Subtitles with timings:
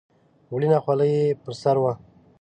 [0.53, 1.93] وړینه خولۍ یې پر سر وه.